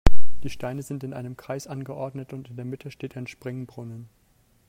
[0.41, 4.09] Die Steine sind in einem Kreis angeordnet und in der Mitte steht ein Springbrunnen.